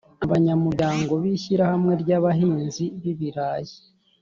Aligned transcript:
abanyamuryango 0.25 1.11
b’ 1.21 1.23
ishyirahamwe 1.33 1.93
ry’ 2.01 2.11
abahinzi 2.17 2.85
b’ibirayi 3.01 3.75